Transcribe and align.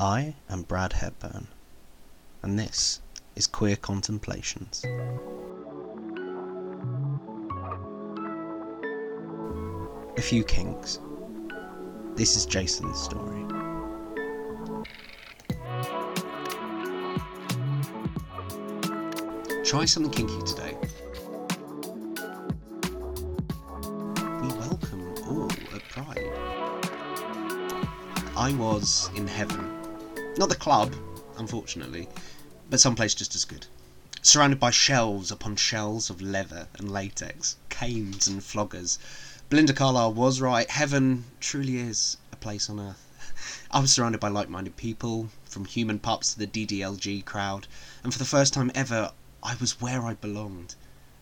I 0.00 0.34
am 0.48 0.62
Brad 0.62 0.94
Hepburn, 0.94 1.48
and 2.42 2.58
this 2.58 3.02
is 3.36 3.46
Queer 3.46 3.76
Contemplations. 3.76 4.82
A 10.16 10.22
few 10.22 10.42
kinks. 10.42 11.00
This 12.14 12.34
is 12.34 12.46
Jason's 12.46 12.98
story. 12.98 13.44
Try 19.66 19.84
something 19.84 20.10
kinky 20.10 20.42
today. 20.46 20.78
We 24.40 24.48
welcome 24.48 25.14
all 25.28 25.52
at 25.74 25.82
Pride. 25.90 26.24
I 28.34 28.54
was 28.54 29.10
in 29.14 29.26
heaven. 29.26 29.79
Not 30.40 30.48
the 30.48 30.54
club, 30.54 30.96
unfortunately, 31.36 32.08
but 32.70 32.80
someplace 32.80 33.12
just 33.12 33.34
as 33.34 33.44
good. 33.44 33.66
Surrounded 34.22 34.58
by 34.58 34.70
shelves 34.70 35.30
upon 35.30 35.56
shelves 35.56 36.08
of 36.08 36.22
leather 36.22 36.66
and 36.78 36.90
latex, 36.90 37.56
canes 37.68 38.26
and 38.26 38.40
floggers. 38.40 38.96
Belinda 39.50 39.74
Carlisle 39.74 40.14
was 40.14 40.40
right. 40.40 40.70
Heaven 40.70 41.26
truly 41.40 41.76
is 41.76 42.16
a 42.32 42.36
place 42.36 42.70
on 42.70 42.80
earth. 42.80 43.06
I 43.70 43.80
was 43.80 43.92
surrounded 43.92 44.18
by 44.18 44.28
like 44.28 44.48
minded 44.48 44.78
people, 44.78 45.28
from 45.44 45.66
human 45.66 45.98
pups 45.98 46.32
to 46.32 46.38
the 46.38 46.46
DDLG 46.46 47.22
crowd, 47.26 47.66
and 48.02 48.10
for 48.10 48.18
the 48.18 48.24
first 48.24 48.54
time 48.54 48.72
ever, 48.74 49.12
I 49.42 49.56
was 49.56 49.78
where 49.78 50.06
I 50.06 50.14
belonged. 50.14 50.74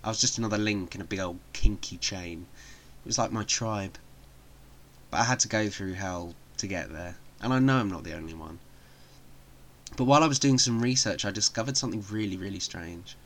I 0.04 0.10
was 0.10 0.20
just 0.20 0.38
another 0.38 0.58
link 0.58 0.94
in 0.94 1.00
a 1.00 1.04
big 1.04 1.18
old 1.18 1.40
kinky 1.52 1.96
chain. 1.96 2.46
It 3.04 3.08
was 3.08 3.18
like 3.18 3.32
my 3.32 3.42
tribe. 3.42 3.98
But 5.10 5.22
I 5.22 5.24
had 5.24 5.40
to 5.40 5.48
go 5.48 5.68
through 5.68 5.94
hell 5.94 6.36
to 6.58 6.68
get 6.68 6.92
there, 6.92 7.16
and 7.40 7.52
I 7.52 7.58
know 7.58 7.78
I'm 7.78 7.90
not 7.90 8.04
the 8.04 8.14
only 8.14 8.34
one. 8.34 8.60
But 9.96 10.04
while 10.04 10.22
I 10.22 10.26
was 10.26 10.38
doing 10.38 10.58
some 10.58 10.82
research, 10.82 11.24
I 11.24 11.30
discovered 11.30 11.76
something 11.76 12.04
really, 12.10 12.36
really 12.36 12.60
strange. 12.60 13.16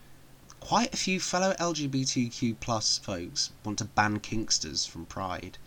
Quite 0.60 0.94
a 0.94 0.96
few 0.96 1.18
fellow 1.18 1.54
LGBTQ 1.58 2.60
plus 2.60 2.98
folks 2.98 3.50
want 3.64 3.78
to 3.78 3.84
ban 3.84 4.20
kinksters 4.20 4.86
from 4.86 5.06
Pride. 5.06 5.58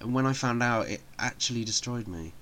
And 0.00 0.12
when 0.12 0.26
I 0.26 0.32
found 0.32 0.62
out, 0.62 0.88
it 0.88 1.02
actually 1.18 1.64
destroyed 1.64 2.06
me. 2.06 2.34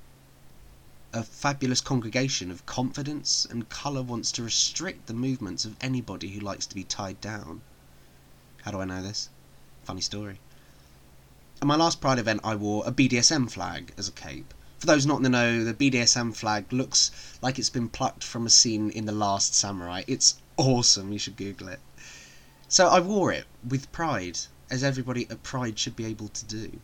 A 1.12 1.22
fabulous 1.22 1.80
congregation 1.80 2.50
of 2.50 2.66
confidence 2.66 3.46
and 3.48 3.68
colour 3.68 4.02
wants 4.02 4.32
to 4.32 4.42
restrict 4.42 5.06
the 5.06 5.14
movements 5.14 5.64
of 5.64 5.76
anybody 5.80 6.32
who 6.32 6.40
likes 6.40 6.66
to 6.66 6.74
be 6.74 6.84
tied 6.84 7.20
down. 7.20 7.62
How 8.62 8.72
do 8.72 8.80
I 8.80 8.84
know 8.84 9.00
this? 9.00 9.28
Funny 9.84 10.00
story. 10.00 10.40
At 11.62 11.68
my 11.68 11.76
last 11.76 12.00
Pride 12.00 12.18
event, 12.18 12.40
I 12.42 12.56
wore 12.56 12.86
a 12.86 12.92
BDSM 12.92 13.50
flag 13.50 13.94
as 13.96 14.08
a 14.08 14.12
cape. 14.12 14.52
For 14.86 14.92
those 14.92 15.04
not 15.04 15.16
in 15.16 15.24
the 15.24 15.30
know, 15.30 15.64
the 15.64 15.74
BDSM 15.74 16.32
flag 16.36 16.72
looks 16.72 17.10
like 17.42 17.58
it's 17.58 17.70
been 17.70 17.88
plucked 17.88 18.22
from 18.22 18.46
a 18.46 18.50
scene 18.50 18.88
in 18.88 19.04
The 19.04 19.10
Last 19.10 19.52
Samurai. 19.52 20.04
It's 20.06 20.36
awesome, 20.56 21.12
you 21.12 21.18
should 21.18 21.36
Google 21.36 21.66
it. 21.66 21.80
So 22.68 22.86
I 22.86 23.00
wore 23.00 23.32
it 23.32 23.46
with 23.68 23.90
pride, 23.90 24.38
as 24.70 24.84
everybody 24.84 25.28
at 25.28 25.42
Pride 25.42 25.76
should 25.80 25.96
be 25.96 26.04
able 26.04 26.28
to 26.28 26.44
do. 26.44 26.78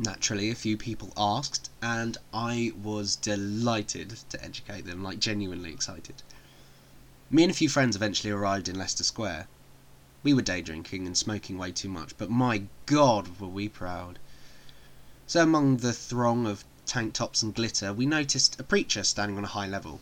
Naturally, 0.00 0.50
a 0.50 0.56
few 0.56 0.76
people 0.76 1.12
asked, 1.16 1.70
and 1.80 2.18
I 2.34 2.72
was 2.82 3.14
delighted 3.14 4.18
to 4.28 4.44
educate 4.44 4.84
them, 4.84 5.00
like 5.00 5.20
genuinely 5.20 5.70
excited. 5.70 6.24
Me 7.30 7.44
and 7.44 7.52
a 7.52 7.54
few 7.54 7.68
friends 7.68 7.94
eventually 7.94 8.32
arrived 8.32 8.68
in 8.68 8.76
Leicester 8.76 9.04
Square. 9.04 9.46
We 10.24 10.34
were 10.34 10.42
day 10.42 10.60
drinking 10.60 11.06
and 11.06 11.16
smoking 11.16 11.56
way 11.56 11.70
too 11.70 11.88
much, 11.88 12.18
but 12.18 12.30
my 12.30 12.64
god 12.86 13.38
were 13.38 13.46
we 13.46 13.68
proud. 13.68 14.18
So 15.28 15.44
among 15.44 15.76
the 15.76 15.92
throng 15.92 16.48
of 16.48 16.64
tank 16.90 17.14
tops 17.14 17.40
and 17.40 17.54
glitter, 17.54 17.92
we 17.92 18.04
noticed 18.04 18.58
a 18.58 18.64
preacher 18.64 19.04
standing 19.04 19.38
on 19.38 19.44
a 19.44 19.54
high 19.54 19.68
level. 19.68 20.00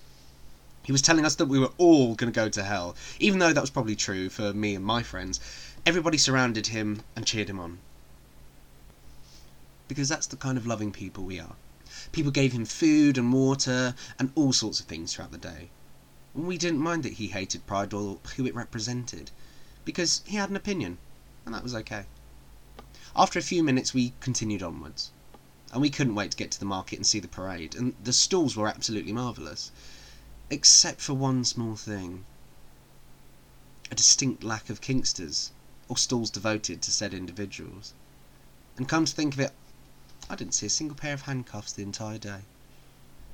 He 0.82 0.90
was 0.90 1.02
telling 1.02 1.26
us 1.26 1.34
that 1.34 1.46
we 1.46 1.58
were 1.58 1.72
all 1.76 2.14
going 2.14 2.32
to 2.32 2.40
go 2.40 2.48
to 2.48 2.64
hell, 2.64 2.96
even 3.20 3.38
though 3.38 3.52
that 3.52 3.60
was 3.60 3.68
probably 3.68 3.94
true 3.94 4.30
for 4.30 4.54
me 4.54 4.74
and 4.74 4.84
my 4.84 5.02
friends. 5.02 5.38
Everybody 5.84 6.16
surrounded 6.16 6.68
him 6.68 7.02
and 7.14 7.26
cheered 7.26 7.50
him 7.50 7.60
on 7.60 7.78
because 9.86 10.08
that's 10.08 10.26
the 10.26 10.36
kind 10.36 10.56
of 10.56 10.66
loving 10.66 10.92
people 10.92 11.24
we 11.24 11.38
are. 11.38 11.56
People 12.12 12.30
gave 12.30 12.52
him 12.52 12.64
food 12.64 13.18
and 13.18 13.32
water 13.32 13.94
and 14.18 14.30
all 14.34 14.52
sorts 14.52 14.80
of 14.80 14.86
things 14.86 15.12
throughout 15.12 15.32
the 15.32 15.38
day. 15.38 15.70
And 16.34 16.46
we 16.46 16.58
didn't 16.58 16.80
mind 16.80 17.02
that 17.02 17.14
he 17.14 17.28
hated 17.28 17.66
Pride 17.66 17.92
or 17.94 18.18
who 18.36 18.46
it 18.46 18.54
represented, 18.54 19.30
because 19.84 20.22
he 20.26 20.36
had 20.36 20.50
an 20.50 20.56
opinion, 20.56 20.98
and 21.44 21.54
that 21.54 21.62
was 21.62 21.74
okay. 21.74 22.04
After 23.16 23.38
a 23.38 23.42
few 23.42 23.64
minutes, 23.64 23.94
we 23.94 24.12
continued 24.20 24.62
onwards, 24.62 25.10
and 25.72 25.82
we 25.82 25.90
couldn't 25.90 26.14
wait 26.14 26.30
to 26.30 26.36
get 26.36 26.50
to 26.50 26.58
the 26.58 26.64
market 26.64 26.96
and 26.96 27.06
see 27.06 27.20
the 27.20 27.28
parade, 27.28 27.74
and 27.74 27.94
the 28.02 28.12
stalls 28.12 28.56
were 28.56 28.68
absolutely 28.68 29.12
marvellous, 29.12 29.70
except 30.50 31.00
for 31.00 31.14
one 31.14 31.44
small 31.44 31.76
thing 31.76 32.24
a 33.90 33.94
distinct 33.94 34.44
lack 34.44 34.68
of 34.68 34.80
kinksters, 34.80 35.50
or 35.88 35.96
stalls 35.96 36.30
devoted 36.30 36.82
to 36.82 36.90
said 36.90 37.14
individuals. 37.14 37.94
And 38.76 38.88
come 38.88 39.04
to 39.04 39.14
think 39.14 39.34
of 39.34 39.40
it, 39.40 39.52
I 40.28 40.36
didn't 40.36 40.54
see 40.54 40.66
a 40.66 40.70
single 40.70 40.96
pair 40.96 41.14
of 41.14 41.22
handcuffs 41.22 41.72
the 41.72 41.82
entire 41.82 42.18
day. 42.18 42.40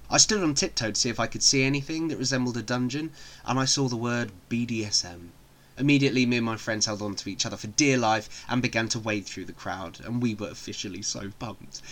I 0.08 0.18
stood 0.18 0.42
on 0.42 0.54
tiptoe 0.54 0.90
to 0.92 1.00
see 1.00 1.08
if 1.08 1.18
I 1.18 1.26
could 1.26 1.42
see 1.42 1.62
anything 1.62 2.08
that 2.08 2.18
resembled 2.18 2.56
a 2.56 2.62
dungeon, 2.62 3.10
and 3.44 3.58
I 3.58 3.64
saw 3.64 3.88
the 3.88 3.96
word 3.96 4.32
BDSM. 4.48 5.30
Immediately, 5.76 6.26
me 6.26 6.36
and 6.36 6.46
my 6.46 6.56
friends 6.56 6.86
held 6.86 7.02
on 7.02 7.16
to 7.16 7.28
each 7.28 7.44
other 7.44 7.56
for 7.56 7.66
dear 7.66 7.98
life 7.98 8.44
and 8.48 8.62
began 8.62 8.88
to 8.90 9.00
wade 9.00 9.26
through 9.26 9.46
the 9.46 9.52
crowd, 9.52 9.98
and 10.04 10.22
we 10.22 10.34
were 10.34 10.48
officially 10.50 11.02
so 11.02 11.32
pumped. 11.38 11.82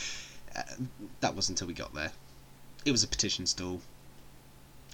That 1.20 1.34
was 1.34 1.48
until 1.48 1.66
we 1.66 1.74
got 1.74 1.94
there. 1.94 2.12
It 2.84 2.92
was 2.92 3.02
a 3.02 3.08
petition 3.08 3.46
stall. 3.46 3.80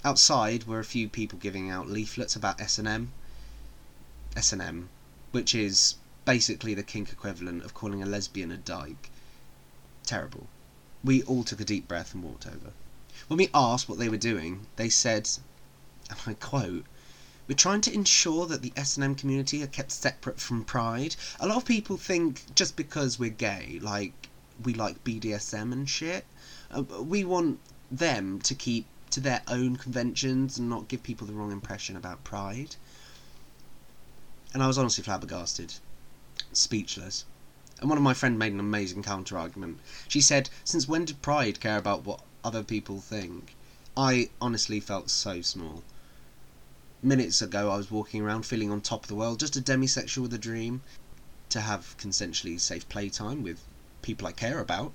Outside 0.04 0.64
were 0.64 0.78
a 0.78 0.84
few 0.84 1.08
people 1.08 1.38
giving 1.38 1.70
out 1.70 1.88
leaflets 1.88 2.36
about 2.36 2.60
S&M. 2.60 3.12
S&M, 4.36 4.88
which 5.32 5.54
is 5.54 5.96
basically 6.24 6.74
the 6.74 6.82
kink 6.82 7.10
equivalent 7.10 7.64
of 7.64 7.74
calling 7.74 8.02
a 8.02 8.06
lesbian 8.06 8.52
a 8.52 8.56
dyke 8.56 9.10
terrible. 10.04 10.46
We 11.02 11.22
all 11.22 11.44
took 11.44 11.60
a 11.60 11.64
deep 11.64 11.88
breath 11.88 12.14
and 12.14 12.22
walked 12.22 12.46
over. 12.46 12.72
When 13.26 13.38
we 13.38 13.50
asked 13.52 13.88
what 13.88 13.98
they 13.98 14.08
were 14.08 14.16
doing, 14.16 14.66
they 14.76 14.88
said, 14.88 15.28
and 16.08 16.18
I 16.26 16.34
quote, 16.34 16.84
we're 17.46 17.54
trying 17.54 17.80
to 17.82 17.92
ensure 17.92 18.46
that 18.46 18.62
the 18.62 18.72
S&M 18.76 19.14
community 19.14 19.62
are 19.62 19.66
kept 19.66 19.90
separate 19.90 20.38
from 20.38 20.64
Pride. 20.64 21.16
A 21.40 21.46
lot 21.46 21.56
of 21.56 21.64
people 21.64 21.96
think 21.96 22.54
just 22.54 22.76
because 22.76 23.18
we're 23.18 23.30
gay, 23.30 23.78
like 23.80 24.27
we 24.64 24.74
like 24.74 25.04
BDSM 25.04 25.72
and 25.72 25.88
shit, 25.88 26.24
uh, 26.70 26.82
we 26.82 27.24
want 27.24 27.60
them 27.90 28.40
to 28.40 28.54
keep 28.54 28.86
to 29.10 29.20
their 29.20 29.42
own 29.48 29.76
conventions 29.76 30.58
and 30.58 30.68
not 30.68 30.88
give 30.88 31.02
people 31.02 31.26
the 31.26 31.32
wrong 31.32 31.52
impression 31.52 31.96
about 31.96 32.24
Pride. 32.24 32.76
And 34.52 34.62
I 34.62 34.66
was 34.66 34.78
honestly 34.78 35.04
flabbergasted, 35.04 35.74
speechless. 36.52 37.24
And 37.80 37.88
one 37.88 37.98
of 37.98 38.04
my 38.04 38.14
friends 38.14 38.38
made 38.38 38.52
an 38.52 38.60
amazing 38.60 39.02
counter 39.02 39.38
argument. 39.38 39.78
She 40.08 40.20
said, 40.20 40.50
Since 40.64 40.88
when 40.88 41.04
did 41.04 41.22
pride 41.22 41.60
care 41.60 41.76
about 41.76 42.04
what 42.04 42.22
other 42.42 42.62
people 42.62 43.00
think? 43.00 43.54
I 43.96 44.30
honestly 44.40 44.80
felt 44.80 45.10
so 45.10 45.42
small. 45.42 45.84
Minutes 47.02 47.40
ago, 47.40 47.70
I 47.70 47.76
was 47.76 47.90
walking 47.90 48.22
around 48.22 48.46
feeling 48.46 48.72
on 48.72 48.80
top 48.80 49.04
of 49.04 49.08
the 49.08 49.14
world, 49.14 49.38
just 49.38 49.56
a 49.56 49.60
demisexual 49.60 50.22
with 50.22 50.34
a 50.34 50.38
dream 50.38 50.82
to 51.50 51.60
have 51.60 51.96
consensually 51.98 52.60
safe 52.60 52.88
playtime 52.88 53.42
with 53.42 53.62
people 54.02 54.26
I 54.26 54.32
care 54.32 54.60
about. 54.60 54.94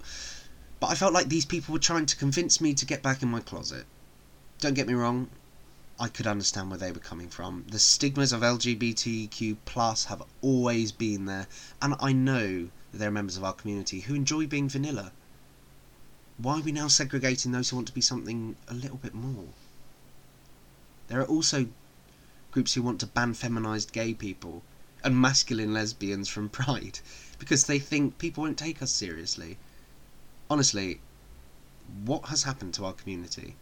But 0.80 0.92
I 0.92 0.96
felt 0.96 1.14
like 1.14 1.30
these 1.30 1.46
people 1.46 1.74
were 1.74 1.80
trying 1.80 2.06
to 2.08 2.16
convince 2.16 2.60
me 2.60 2.74
to 2.74 2.86
get 2.86 3.02
back 3.02 3.22
in 3.22 3.30
my 3.30 3.40
closet. 3.40 3.86
Don't 4.60 4.74
get 4.74 4.88
me 4.88 4.94
wrong, 4.94 5.30
I 6.00 6.08
could 6.08 6.26
understand 6.26 6.70
where 6.70 6.80
they 6.80 6.92
were 6.92 7.00
coming 7.00 7.30
from. 7.30 7.66
The 7.70 7.80
stigmas 7.80 8.34
of 8.34 8.42
LGBTQ 8.42 9.58
plus 9.66 10.06
have 10.06 10.24
always 10.42 10.92
been 10.92 11.26
there, 11.26 11.48
and 11.82 11.96
I 12.00 12.12
know 12.14 12.70
that 12.92 12.98
there 12.98 13.10
are 13.10 13.12
members 13.12 13.38
of 13.38 13.44
our 13.44 13.54
community 13.54 14.02
who 14.02 14.16
enjoy 14.16 14.48
being 14.48 14.68
vanilla. 14.68 15.12
Why 16.38 16.58
are 16.58 16.62
we 16.62 16.72
now 16.72 16.88
segregating 16.88 17.52
those 17.52 17.70
who 17.70 17.76
want 17.76 17.88
to 17.88 17.94
be 17.94 18.02
something 18.02 18.56
a 18.68 18.74
little 18.74 18.98
bit 18.98 19.14
more? 19.14 19.50
There 21.08 21.22
are 21.22 21.28
also 21.28 21.68
groups 22.52 22.74
who 22.74 22.82
want 22.82 23.00
to 23.02 23.08
ban 23.08 23.34
feminized 23.34 23.94
gay 23.94 24.14
people 24.14 24.64
and 25.04 25.20
masculine 25.20 25.74
lesbians 25.74 26.30
from 26.30 26.50
Pride 26.50 27.00
because 27.40 27.66
they 27.66 27.80
think 27.80 28.18
people 28.18 28.44
won't 28.44 28.58
take 28.58 28.82
us 28.82 28.92
seriously. 28.92 29.58
Honestly, 30.50 31.02
what 32.06 32.26
has 32.30 32.44
happened 32.44 32.74
to 32.76 32.86
our 32.86 32.94
community? 32.94 33.56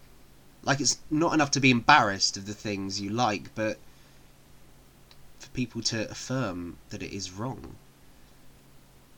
Like, 0.64 0.80
it's 0.80 1.00
not 1.10 1.34
enough 1.34 1.52
to 1.52 1.60
be 1.60 1.72
embarrassed 1.72 2.38
of 2.38 2.46
the 2.46 2.54
things 2.54 3.02
you 3.02 3.10
like, 3.10 3.54
but 3.56 3.80
for 5.40 5.50
people 5.50 5.82
to 5.82 6.10
affirm 6.10 6.78
that 6.90 7.02
it 7.02 7.12
is 7.12 7.32
wrong. 7.32 7.76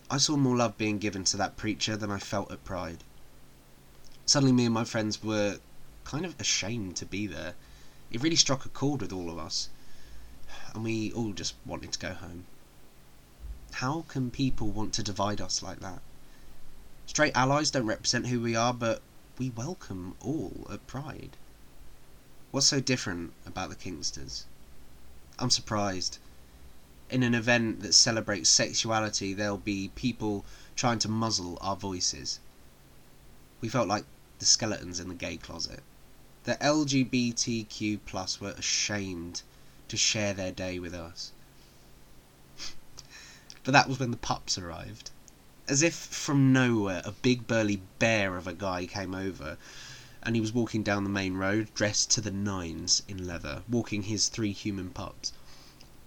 I 0.10 0.18
saw 0.18 0.38
more 0.38 0.56
love 0.56 0.78
being 0.78 1.00
given 1.00 1.24
to 1.26 1.38
that 1.38 1.58
preacher 1.58 1.98
than 1.98 2.12
I 2.12 2.20
felt 2.20 2.52
at 2.52 2.64
Pride. 2.64 3.04
Suddenly, 4.26 4.54
me 4.54 4.66
and 4.66 4.74
my 4.74 4.86
friends 4.86 5.22
were 5.22 5.60
kind 6.06 6.26
of 6.26 6.40
ashamed 6.40 6.96
to 6.98 7.06
be 7.06 7.28
there. 7.28 7.56
It 8.12 8.22
really 8.22 8.36
struck 8.38 8.66
a 8.66 8.70
chord 8.70 9.02
with 9.02 9.12
all 9.12 9.30
of 9.30 9.38
us, 9.38 9.70
and 10.74 10.84
we 10.84 11.12
all 11.14 11.34
just 11.34 11.56
wanted 11.66 11.92
to 11.92 12.00
go 12.00 12.14
home. 12.14 12.46
How 13.74 14.06
can 14.08 14.32
people 14.32 14.70
want 14.70 14.94
to 14.94 15.04
divide 15.04 15.42
us 15.42 15.64
like 15.64 15.80
that? 15.80 16.02
Straight 17.06 17.36
allies 17.36 17.72
don't 17.72 17.86
represent 17.86 18.28
who 18.28 18.40
we 18.40 18.56
are, 18.56 18.74
but 18.74 19.02
we 19.38 19.50
welcome 19.50 20.16
all 20.20 20.68
at 20.72 20.86
Pride. 20.88 21.38
What's 22.52 22.68
so 22.68 22.80
different 22.80 23.34
about 23.46 23.70
the 23.70 23.76
Kinksters? 23.76 24.44
I'm 25.40 25.50
surprised. 25.50 26.20
In 27.10 27.24
an 27.24 27.34
event 27.34 27.82
that 27.82 27.94
celebrates 27.94 28.50
sexuality, 28.50 29.34
there'll 29.34 29.58
be 29.58 29.90
people 29.96 30.46
trying 30.76 31.00
to 31.00 31.10
muzzle 31.10 31.58
our 31.62 31.76
voices. 31.76 32.40
We 33.60 33.70
felt 33.70 33.88
like 33.88 34.06
the 34.40 34.46
skeletons 34.46 35.00
in 35.00 35.10
the 35.10 35.16
gay 35.16 35.38
closet. 35.38 35.82
The 36.44 36.56
LGBTQ 36.56 38.00
plus 38.06 38.40
were 38.40 38.52
ashamed 38.52 39.42
to 39.94 39.98
share 39.98 40.34
their 40.34 40.52
day 40.52 40.80
with 40.80 40.96
us. 40.96 41.32
but 43.64 43.74
that 43.74 43.88
was 43.88 44.00
when 44.00 44.10
the 44.10 44.18
pups 44.18 44.58
arrived. 44.58 45.12
As 45.68 45.84
if 45.84 45.94
from 45.94 46.52
nowhere, 46.52 47.04
a 47.06 47.12
big 47.12 47.46
burly 47.46 47.80
bear 48.00 48.36
of 48.36 48.48
a 48.48 48.56
guy 48.56 48.88
came 48.88 49.14
over 49.14 49.56
and 50.24 50.34
he 50.34 50.42
was 50.42 50.52
walking 50.52 50.82
down 50.82 51.04
the 51.04 51.12
main 51.12 51.36
road, 51.36 51.72
dressed 51.76 52.10
to 52.10 52.22
the 52.22 52.32
nines 52.32 53.04
in 53.08 53.28
leather, 53.28 53.62
walking 53.70 54.02
his 54.02 54.30
three 54.30 54.52
human 54.52 54.90
pups. 54.90 55.32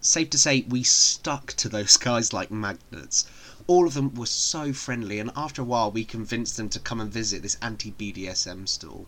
Safe 0.00 0.30
to 0.30 0.38
say, 0.38 0.62
we 0.62 0.82
stuck 0.82 1.52
to 1.52 1.68
those 1.68 1.96
guys 2.08 2.32
like 2.32 2.50
magnets. 2.50 3.24
All 3.68 3.86
of 3.86 3.94
them 3.94 4.16
were 4.16 4.26
so 4.26 4.72
friendly, 4.72 5.20
and 5.20 5.30
after 5.36 5.62
a 5.62 5.64
while, 5.64 5.92
we 5.92 6.04
convinced 6.04 6.56
them 6.56 6.68
to 6.70 6.80
come 6.80 7.00
and 7.00 7.12
visit 7.12 7.40
this 7.40 7.56
anti 7.62 7.92
BDSM 7.92 8.66
stall. 8.66 9.06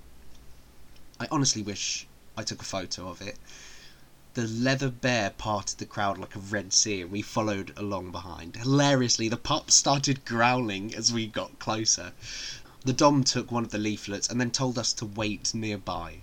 I 1.19 1.27
honestly 1.33 1.63
wish 1.63 2.07
I 2.37 2.45
took 2.45 2.63
a 2.63 2.65
photo 2.65 3.09
of 3.09 3.21
it. 3.21 3.39
The 4.39 4.47
leather 4.47 4.89
bear 4.89 5.31
parted 5.31 5.79
the 5.79 5.85
crowd 5.85 6.17
like 6.17 6.37
a 6.37 6.39
red 6.39 6.73
sea, 6.73 7.01
and 7.01 7.11
we 7.11 7.23
followed 7.23 7.73
along 7.77 8.13
behind. 8.13 8.55
Hilariously, 8.55 9.29
the 9.29 9.37
pup 9.37 9.69
started 9.73 10.25
growling 10.25 10.95
as 10.95 11.13
we 11.13 11.27
got 11.27 11.59
closer. 11.59 12.13
The 12.85 12.93
Dom 12.93 13.25
took 13.25 13.51
one 13.51 13.65
of 13.65 13.73
the 13.73 13.79
leaflets 13.79 14.29
and 14.29 14.41
then 14.41 14.53
told 14.53 14.79
us 14.79 14.93
to 14.93 15.05
wait 15.05 15.55
nearby. 15.55 16.19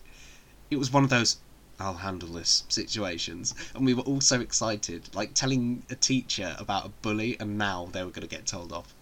It 0.71 0.77
was 0.77 0.93
one 0.93 1.03
of 1.03 1.09
those 1.09 1.39
I'll 1.77 1.95
handle 1.95 2.29
this 2.29 2.63
situations, 2.69 3.53
and 3.73 3.85
we 3.85 3.93
were 3.93 4.03
all 4.03 4.21
so 4.21 4.39
excited, 4.39 5.13
like 5.13 5.33
telling 5.33 5.83
a 5.89 5.95
teacher 5.97 6.55
about 6.57 6.85
a 6.85 6.93
bully, 7.01 7.37
and 7.37 7.57
now 7.57 7.89
they 7.91 8.01
were 8.01 8.11
going 8.11 8.25
to 8.25 8.33
get 8.33 8.45
told 8.45 8.71
off. 8.71 8.93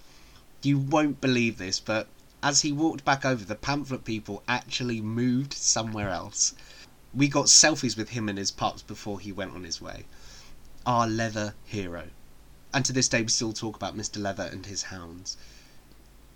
You 0.63 0.80
won't 0.80 1.21
believe 1.21 1.59
this, 1.59 1.80
but 1.80 2.07
as 2.42 2.62
he 2.62 2.71
walked 2.71 3.06
back 3.06 3.25
over, 3.25 3.45
the 3.45 3.54
pamphlet 3.54 4.06
people 4.06 4.42
actually 4.48 5.01
moved 5.01 5.54
somewhere 5.54 6.09
else. 6.09 6.56
We 7.13 7.27
got 7.27 7.45
selfies 7.45 7.95
with 7.95 8.10
him 8.10 8.27
and 8.27 8.38
his 8.38 8.50
pups 8.50 8.81
before 8.81 9.19
he 9.19 9.31
went 9.31 9.54
on 9.54 9.63
his 9.63 9.80
way. 9.80 10.06
Our 10.86 11.07
leather 11.07 11.54
hero. 11.65 12.10
And 12.74 12.83
to 12.86 12.94
this 12.94 13.07
day, 13.07 13.21
we 13.21 13.27
still 13.27 13.54
talk 13.54 13.75
about 13.75 13.95
Mr. 13.95 14.19
Leather 14.19 14.50
and 14.51 14.65
his 14.65 14.83
hounds. 14.83 15.38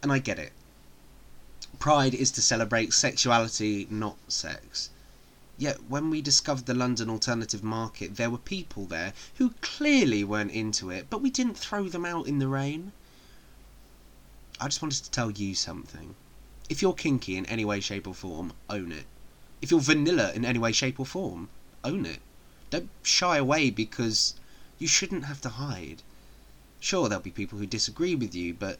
And 0.03 0.11
I 0.11 0.19
get 0.19 0.37
it. 0.37 0.53
Pride 1.79 2.13
is 2.13 2.29
to 2.31 2.41
celebrate 2.41 2.93
sexuality, 2.93 3.87
not 3.89 4.17
sex. 4.27 4.89
Yet 5.57 5.89
when 5.89 6.11
we 6.11 6.21
discovered 6.21 6.67
the 6.67 6.75
London 6.75 7.09
alternative 7.09 7.63
market, 7.63 8.15
there 8.15 8.29
were 8.29 8.37
people 8.37 8.85
there 8.85 9.13
who 9.37 9.55
clearly 9.61 10.23
weren't 10.23 10.51
into 10.51 10.91
it, 10.91 11.07
but 11.09 11.21
we 11.21 11.31
didn't 11.31 11.57
throw 11.57 11.89
them 11.89 12.05
out 12.05 12.27
in 12.27 12.37
the 12.37 12.47
rain. 12.47 12.91
I 14.59 14.67
just 14.67 14.83
wanted 14.83 15.03
to 15.03 15.11
tell 15.11 15.31
you 15.31 15.55
something. 15.55 16.15
If 16.69 16.83
you're 16.83 16.93
kinky 16.93 17.37
in 17.37 17.47
any 17.47 17.65
way, 17.65 17.79
shape, 17.79 18.07
or 18.07 18.13
form, 18.13 18.53
own 18.69 18.91
it. 18.91 19.05
If 19.61 19.71
you're 19.71 19.79
vanilla 19.79 20.31
in 20.33 20.45
any 20.45 20.59
way, 20.59 20.71
shape, 20.71 20.99
or 20.99 21.05
form, 21.05 21.49
own 21.83 22.05
it. 22.05 22.19
Don't 22.69 22.89
shy 23.01 23.37
away 23.37 23.69
because 23.69 24.35
you 24.77 24.87
shouldn't 24.87 25.25
have 25.25 25.41
to 25.41 25.49
hide. 25.49 26.03
Sure, 26.79 27.09
there'll 27.09 27.23
be 27.23 27.31
people 27.31 27.57
who 27.57 27.65
disagree 27.65 28.13
with 28.13 28.35
you, 28.35 28.53
but 28.53 28.79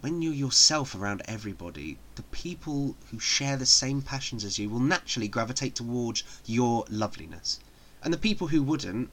when 0.00 0.22
you're 0.22 0.32
yourself 0.32 0.94
around 0.94 1.22
everybody, 1.26 1.98
the 2.14 2.22
people 2.22 2.94
who 3.10 3.18
share 3.18 3.56
the 3.56 3.66
same 3.66 4.02
passions 4.02 4.44
as 4.44 4.58
you 4.58 4.68
will 4.68 4.78
naturally 4.78 5.26
gravitate 5.26 5.74
towards 5.74 6.22
your 6.46 6.84
loveliness. 6.88 7.58
And 8.02 8.12
the 8.12 8.18
people 8.18 8.48
who 8.48 8.62
wouldn't 8.62 9.10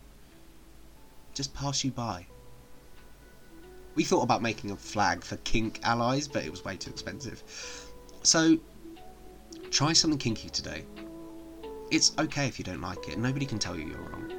just 1.34 1.54
pass 1.54 1.84
you 1.84 1.92
by. 1.92 2.28
We 3.96 4.04
thought 4.04 4.24
about 4.24 4.42
making 4.42 4.72
a 4.72 4.76
flag 4.76 5.24
for 5.24 5.38
kink 5.38 5.80
allies, 5.84 6.28
but 6.28 6.46
it 6.46 6.52
was 6.52 6.64
way 6.64 6.78
too 6.78 6.92
expensive. 6.92 7.42
So, 8.24 8.60
try 9.75 9.92
something 9.92 10.18
kinky 10.18 10.50
today. 10.50 10.86
It's 11.92 12.13
okay 12.18 12.48
if 12.48 12.57
you 12.57 12.63
don't 12.63 12.80
like 12.80 13.10
it, 13.10 13.18
nobody 13.18 13.45
can 13.45 13.60
tell 13.60 13.75
you 13.75 13.88
you're 13.88 14.00
wrong. 14.00 14.31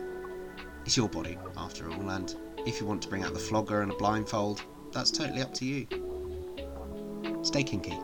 It's 0.87 0.97
your 0.97 1.11
body, 1.11 1.37
after 1.59 1.91
all, 1.91 2.09
and 2.09 2.35
if 2.65 2.81
you 2.81 2.87
want 2.87 3.03
to 3.03 3.09
bring 3.09 3.23
out 3.23 3.35
the 3.35 3.39
flogger 3.39 3.83
and 3.83 3.93
a 3.93 3.95
blindfold, 3.97 4.63
that's 4.93 5.11
totally 5.11 5.43
up 5.43 5.53
to 5.53 5.67
you. 5.67 5.87
Stay 7.43 7.63
kinky. 7.63 7.99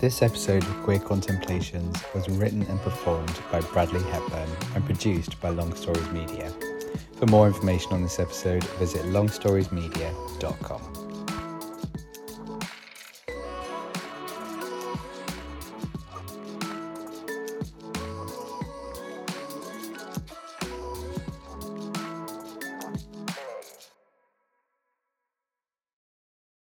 This 0.00 0.22
episode 0.22 0.62
of 0.62 0.82
Queer 0.82 0.98
Contemplations 0.98 1.94
was 2.14 2.26
written 2.30 2.62
and 2.62 2.80
performed 2.80 3.38
by 3.52 3.60
Bradley 3.60 4.02
Hepburn 4.04 4.48
and 4.74 4.82
produced 4.86 5.38
by 5.42 5.50
Long 5.50 5.74
Stories 5.74 6.10
Media. 6.10 6.50
For 7.16 7.26
more 7.26 7.46
information 7.46 7.92
on 7.92 8.00
this 8.02 8.18
episode, 8.18 8.64
visit 8.78 9.02
longstoriesmedia.com. 9.02 10.99